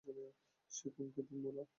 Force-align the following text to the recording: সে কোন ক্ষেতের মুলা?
সে 0.71 0.87
কোন 0.95 1.07
ক্ষেতের 1.13 1.37
মুলা? 1.43 1.63